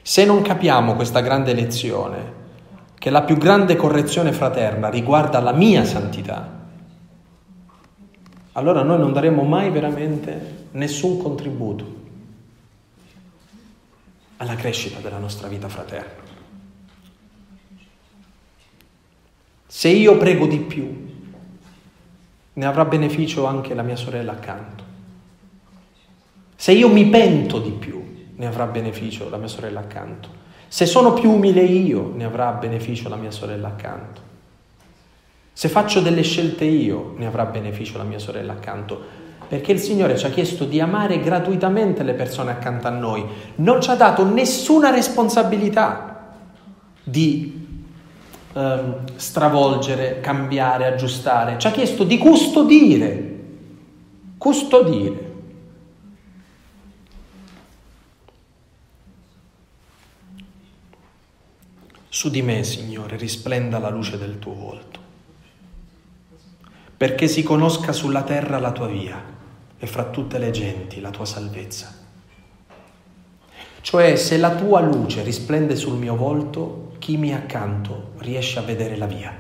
[0.03, 2.33] Se non capiamo questa grande lezione,
[2.99, 6.56] che la più grande correzione fraterna riguarda la mia santità,
[8.57, 11.95] allora noi non daremo mai veramente nessun contributo
[14.37, 16.25] alla crescita della nostra vita fraterna.
[19.67, 21.07] Se io prego di più,
[22.53, 24.83] ne avrà beneficio anche la mia sorella accanto.
[26.55, 30.29] Se io mi pento di più, ne avrà beneficio la mia sorella accanto.
[30.67, 34.26] Se sono più umile io, ne avrà beneficio la mia sorella accanto.
[35.57, 39.01] Se faccio delle scelte io, ne avrà beneficio la mia sorella accanto.
[39.47, 43.25] Perché il Signore ci ha chiesto di amare gratuitamente le persone accanto a noi.
[43.55, 46.35] Non ci ha dato nessuna responsabilità
[47.03, 47.65] di
[48.53, 51.57] ehm, stravolgere, cambiare, aggiustare.
[51.57, 53.39] Ci ha chiesto di custodire.
[54.37, 55.31] Custodire.
[62.09, 64.99] Su di me, Signore, risplenda la luce del tuo volto,
[66.97, 69.23] perché si conosca sulla terra la tua via
[69.77, 71.93] e fra tutte le genti la tua salvezza.
[73.81, 78.97] Cioè, se la tua luce risplende sul mio volto, chi mi accanto riesce a vedere
[78.97, 79.33] la via,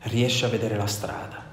[0.00, 1.44] riesce a vedere la strada.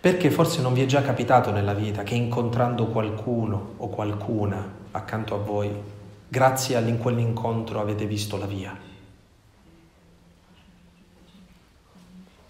[0.00, 5.34] Perché forse non vi è già capitato nella vita che incontrando qualcuno o qualcuna accanto
[5.34, 5.70] a voi
[6.26, 8.89] grazie a quell'incontro avete visto la via.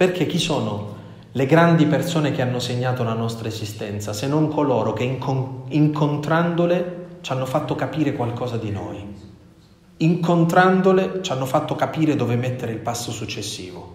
[0.00, 0.96] Perché chi sono
[1.32, 7.18] le grandi persone che hanno segnato la nostra esistenza, se non coloro che incon- incontrandole
[7.20, 9.06] ci hanno fatto capire qualcosa di noi?
[9.98, 13.94] Incontrandole ci hanno fatto capire dove mettere il passo successivo.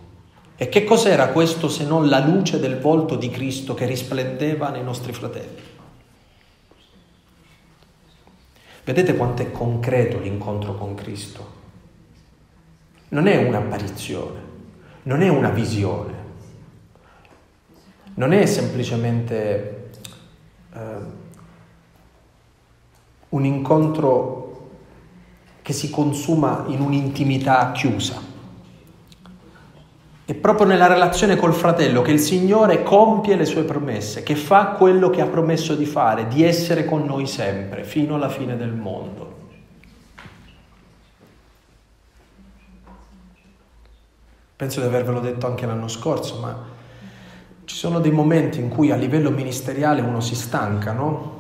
[0.56, 4.84] E che cos'era questo se non la luce del volto di Cristo che risplendeva nei
[4.84, 5.62] nostri fratelli?
[8.84, 11.48] Vedete quanto è concreto l'incontro con Cristo?
[13.08, 14.45] Non è un'apparizione,
[15.06, 16.14] non è una visione,
[18.16, 19.90] non è semplicemente
[20.74, 20.80] eh,
[23.30, 24.70] un incontro
[25.62, 28.34] che si consuma in un'intimità chiusa.
[30.26, 34.70] È proprio nella relazione col fratello che il Signore compie le sue promesse, che fa
[34.70, 38.74] quello che ha promesso di fare, di essere con noi sempre, fino alla fine del
[38.74, 39.35] mondo.
[44.56, 46.74] Penso di avervelo detto anche l'anno scorso, ma
[47.66, 51.34] ci sono dei momenti in cui a livello ministeriale uno si stanca, no?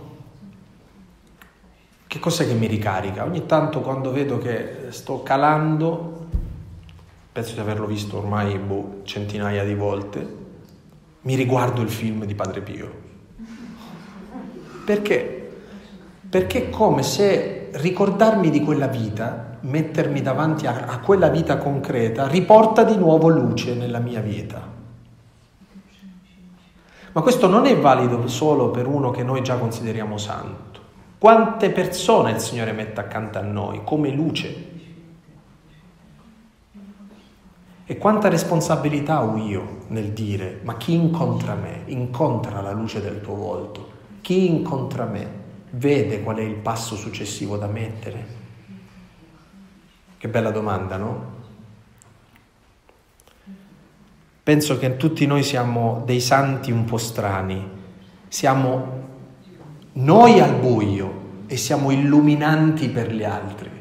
[2.07, 3.23] Che cos'è che mi ricarica?
[3.23, 6.27] Ogni tanto quando vedo che sto calando,
[7.31, 10.43] penso di averlo visto ormai boh, centinaia di volte,
[11.21, 13.03] mi riguardo il film di Padre Pio.
[14.85, 15.57] Perché?
[16.29, 22.27] Perché è come se ricordarmi di quella vita mettermi davanti a, a quella vita concreta
[22.27, 24.73] riporta di nuovo luce nella mia vita.
[27.11, 30.79] Ma questo non è valido solo per uno che noi già consideriamo santo.
[31.17, 34.73] Quante persone il Signore mette accanto a noi come luce?
[37.85, 43.21] E quanta responsabilità ho io nel dire, ma chi incontra me, incontra la luce del
[43.21, 43.89] tuo volto?
[44.21, 45.43] Chi incontra me
[45.75, 48.43] vede qual è il passo successivo da mettere?
[50.17, 51.33] Che bella domanda, no?
[54.43, 57.67] Penso che tutti noi siamo dei santi un po' strani,
[58.27, 59.03] siamo
[59.93, 63.71] noi al buio e siamo illuminanti per gli altri.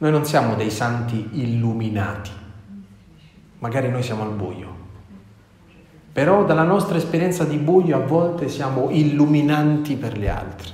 [0.00, 2.30] Noi non siamo dei santi illuminati,
[3.58, 4.77] magari noi siamo al buio,
[6.18, 10.72] però dalla nostra esperienza di buio a volte siamo illuminanti per gli altri.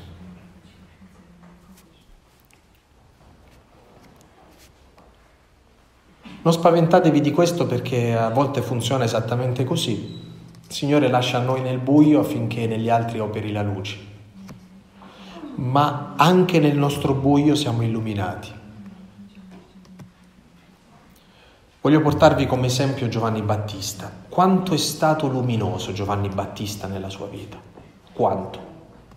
[6.40, 9.92] Non spaventatevi di questo perché a volte funziona esattamente così.
[10.66, 13.98] Il Signore lascia noi nel buio affinché negli altri operi la luce.
[15.56, 18.62] Ma anche nel nostro buio siamo illuminati.
[21.84, 24.10] Voglio portarvi come esempio Giovanni Battista.
[24.30, 27.58] Quanto è stato luminoso Giovanni Battista nella sua vita?
[28.10, 28.58] Quanto?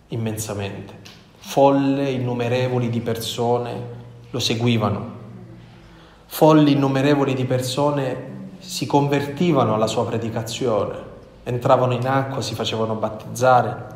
[0.08, 0.98] Immensamente.
[1.38, 3.82] Folle, innumerevoli di persone
[4.28, 5.12] lo seguivano,
[6.26, 10.96] folli innumerevoli di persone si convertivano alla sua predicazione,
[11.44, 13.86] entravano in acqua, si facevano battezzare.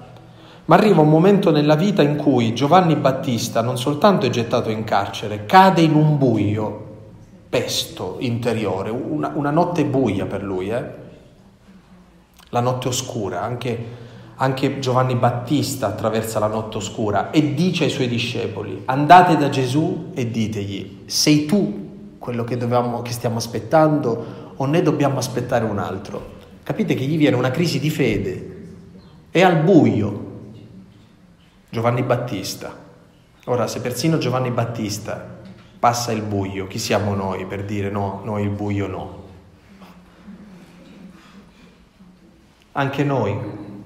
[0.65, 4.85] Ma arriva un momento nella vita in cui Giovanni Battista non soltanto è gettato in
[4.85, 6.92] carcere, cade in un buio
[7.53, 10.83] pesto interiore, una, una notte buia per lui, eh?
[12.49, 13.87] la notte oscura, anche,
[14.37, 20.13] anche Giovanni Battista attraversa la notte oscura e dice ai suoi discepoli, andate da Gesù
[20.15, 25.79] e ditegli, sei tu quello che, dovevamo, che stiamo aspettando o ne dobbiamo aspettare un
[25.79, 26.41] altro.
[26.63, 28.63] Capite che gli viene una crisi di fede,
[29.31, 30.31] è al buio.
[31.69, 32.75] Giovanni Battista.
[33.45, 35.41] Ora, se persino Giovanni Battista
[35.83, 39.23] passa il buio, chi siamo noi per dire no, noi il buio no?
[42.71, 43.37] Anche noi,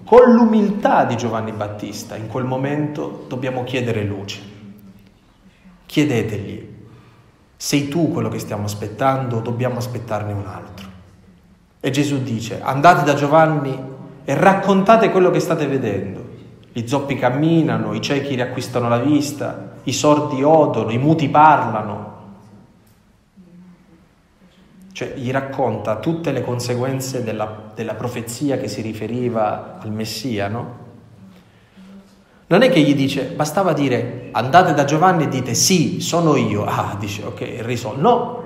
[0.05, 4.43] con l'umiltà di Giovanni Battista, in quel momento dobbiamo chiedere luce.
[5.87, 6.69] Chiedetegli,
[7.57, 10.87] sei tu quello che stiamo aspettando, dobbiamo aspettarne un altro.
[11.81, 13.75] E Gesù dice, andate da Giovanni
[14.23, 16.25] e raccontate quello che state vedendo.
[16.75, 22.15] Gli zoppi camminano, i ciechi riacquistano la vista, i sordi odono, i muti parlano.
[24.93, 30.85] Cioè gli racconta tutte le conseguenze della, della profezia che si riferiva al Messia, no?
[32.49, 36.65] Non è che gli dice, bastava dire andate da Giovanni e dite sì, sono io.
[36.65, 38.01] Ah, dice ok, risolto.
[38.01, 38.45] No,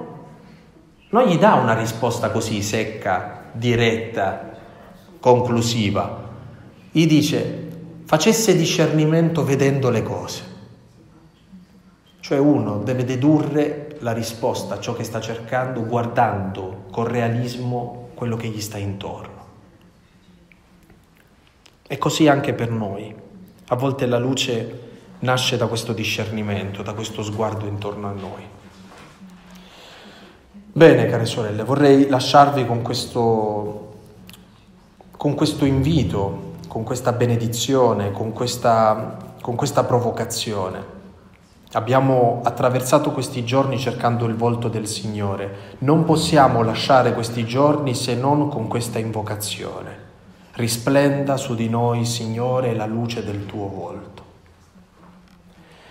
[1.10, 4.50] non gli dà una risposta così secca, diretta,
[5.20, 6.28] conclusiva.
[6.90, 7.68] Gli dice
[8.04, 10.49] facesse discernimento vedendo le cose.
[12.30, 18.36] Cioè uno deve dedurre la risposta a ciò che sta cercando guardando con realismo quello
[18.36, 19.46] che gli sta intorno.
[21.88, 23.12] E così anche per noi.
[23.66, 24.80] A volte la luce
[25.18, 28.46] nasce da questo discernimento, da questo sguardo intorno a noi.
[30.72, 33.94] Bene, care sorelle, vorrei lasciarvi con questo,
[35.16, 40.98] con questo invito, con questa benedizione, con questa, con questa provocazione.
[41.72, 45.76] Abbiamo attraversato questi giorni cercando il volto del Signore.
[45.78, 50.08] Non possiamo lasciare questi giorni se non con questa invocazione.
[50.54, 54.24] Risplenda su di noi, Signore, la luce del tuo volto.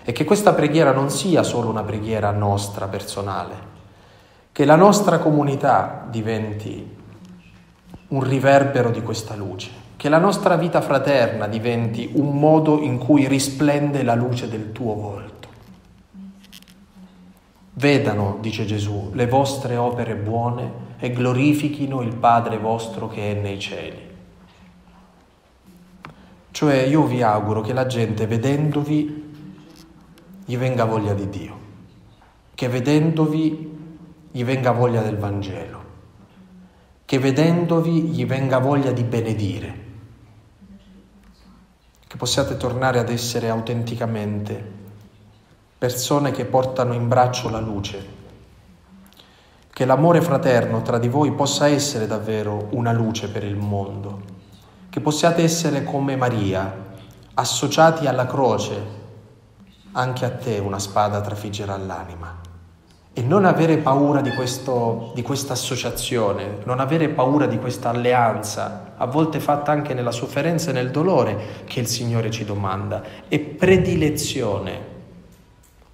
[0.03, 3.55] E che questa preghiera non sia solo una preghiera nostra personale,
[4.51, 6.97] che la nostra comunità diventi
[8.09, 13.29] un riverbero di questa luce, che la nostra vita fraterna diventi un modo in cui
[13.29, 15.38] risplende la luce del tuo volto.
[17.79, 23.57] Vedano, dice Gesù, le vostre opere buone e glorifichino il Padre vostro che è nei
[23.57, 24.07] cieli.
[26.51, 29.33] Cioè io vi auguro che la gente vedendovi
[30.43, 31.59] gli venga voglia di Dio,
[32.53, 33.77] che vedendovi
[34.29, 35.83] gli venga voglia del Vangelo,
[37.05, 39.85] che vedendovi gli venga voglia di benedire,
[42.05, 44.78] che possiate tornare ad essere autenticamente
[45.79, 48.05] persone che portano in braccio la luce,
[49.71, 54.21] che l'amore fraterno tra di voi possa essere davvero una luce per il mondo,
[54.89, 56.87] che possiate essere come Maria,
[57.33, 58.97] associati alla croce
[59.93, 62.41] anche a te una spada trafiggerà l'anima.
[63.13, 68.95] E non avere paura di, questo, di questa associazione, non avere paura di questa alleanza,
[68.97, 73.01] a volte fatta anche nella sofferenza e nel dolore che il Signore ci domanda.
[73.29, 74.88] E predilezione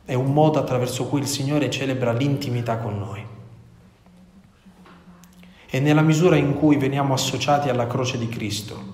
[0.06, 3.26] è un modo attraverso cui il Signore celebra l'intimità con noi.
[5.68, 8.94] E nella misura in cui veniamo associati alla croce di Cristo,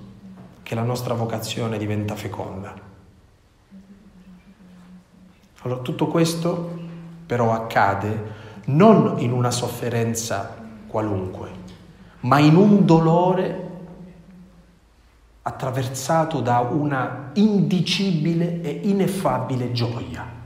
[0.63, 2.73] che la nostra vocazione diventa feconda.
[5.63, 6.79] Allora, tutto questo
[7.25, 10.57] però accade non in una sofferenza
[10.87, 11.51] qualunque,
[12.21, 13.69] ma in un dolore
[15.43, 20.40] attraversato da una indicibile e ineffabile gioia.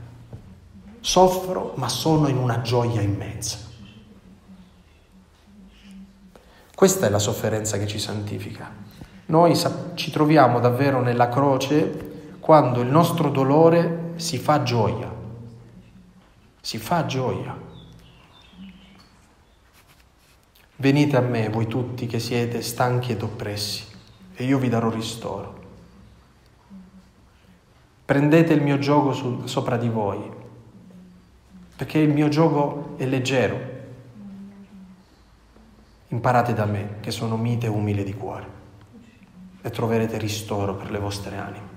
[1.06, 3.58] Soffro, ma sono in una gioia immensa.
[6.74, 8.68] Questa è la sofferenza che ci santifica.
[9.26, 9.56] Noi
[9.94, 15.08] ci troviamo davvero nella croce quando il nostro dolore si fa gioia,
[16.60, 17.56] si fa gioia.
[20.74, 23.84] Venite a me, voi tutti che siete stanchi ed oppressi,
[24.34, 25.54] e io vi darò ristoro.
[28.04, 30.35] Prendete il mio gioco sopra di voi,
[31.76, 33.74] perché il mio gioco è leggero.
[36.08, 38.46] Imparate da me, che sono mite e umile di cuore,
[39.60, 41.74] e troverete ristoro per le vostre anime.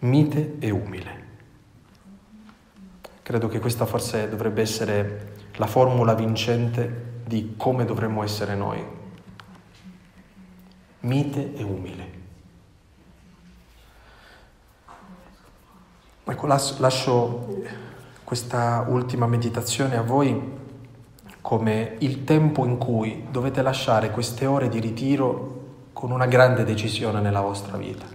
[0.00, 1.28] mite e umile.
[3.22, 8.82] Credo che questa forse dovrebbe essere la formula vincente di come dovremmo essere noi.
[11.00, 12.18] Mite e umile.
[16.30, 17.64] Ecco, lascio
[18.22, 20.58] questa ultima meditazione a voi
[21.40, 27.20] come il tempo in cui dovete lasciare queste ore di ritiro con una grande decisione
[27.20, 28.06] nella vostra vita.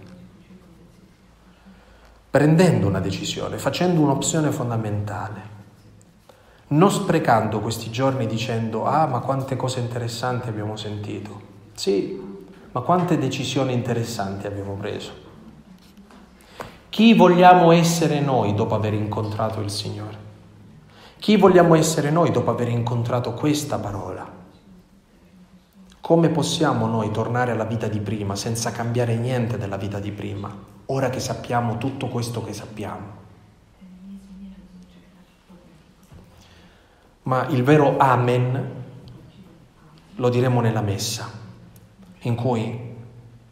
[2.30, 5.40] Prendendo una decisione, facendo un'opzione fondamentale,
[6.68, 11.38] non sprecando questi giorni dicendo ah ma quante cose interessanti abbiamo sentito,
[11.74, 12.18] sì,
[12.72, 15.25] ma quante decisioni interessanti abbiamo preso.
[16.96, 20.16] Chi vogliamo essere noi dopo aver incontrato il Signore?
[21.18, 24.26] Chi vogliamo essere noi dopo aver incontrato questa parola?
[26.00, 30.74] Come possiamo noi tornare alla vita di prima senza cambiare niente della vita di prima?
[30.86, 33.24] ora che sappiamo tutto questo che sappiamo.
[37.24, 38.84] Ma il vero Amen
[40.14, 41.28] lo diremo nella messa,
[42.20, 42.94] in cui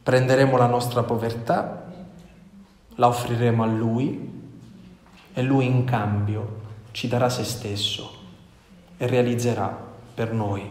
[0.03, 1.84] prenderemo la nostra povertà,
[2.97, 4.30] la offriremo a Lui
[5.32, 8.22] e Lui in cambio ci darà se stesso
[8.97, 10.70] e realizzerà per noi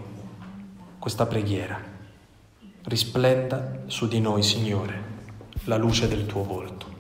[1.00, 1.82] questa preghiera.
[2.84, 5.12] Risplenda su di noi, Signore
[5.66, 6.93] la luce del tuo volto.